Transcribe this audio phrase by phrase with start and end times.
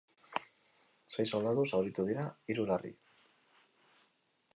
[1.15, 2.93] Sei soldadu zauritu dira, hiru larri.